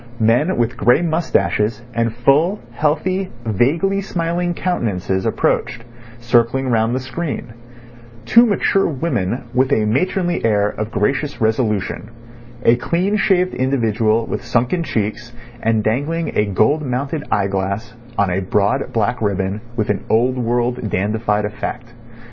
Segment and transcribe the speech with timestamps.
[0.19, 5.83] Men with grey moustaches and full, healthy, vaguely smiling countenances approached,
[6.19, 7.53] circling round the screen;
[8.25, 12.09] two mature women with a matronly air of gracious resolution;
[12.65, 18.39] a clean shaved individual with sunken cheeks, and dangling a gold mounted eyeglass on a
[18.41, 21.93] broad black ribbon with an old world, dandified effect.